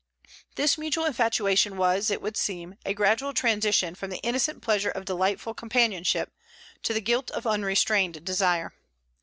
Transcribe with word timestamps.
This 0.55 0.79
mutual 0.79 1.05
infatuation 1.05 1.77
was, 1.77 2.09
it 2.09 2.23
would 2.23 2.35
seem, 2.35 2.73
a 2.83 2.93
gradual 2.95 3.35
transition 3.35 3.93
from 3.93 4.09
the 4.09 4.17
innocent 4.21 4.63
pleasure 4.63 4.89
of 4.89 5.05
delightful 5.05 5.53
companionship 5.53 6.33
to 6.81 6.91
the 6.91 7.01
guilt 7.01 7.29
of 7.29 7.45
unrestrained 7.45 8.25
desire. 8.25 8.73